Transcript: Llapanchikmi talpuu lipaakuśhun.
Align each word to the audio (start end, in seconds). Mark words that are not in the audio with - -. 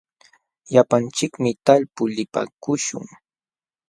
Llapanchikmi 0.73 1.51
talpuu 1.65 2.07
lipaakuśhun. 2.15 3.05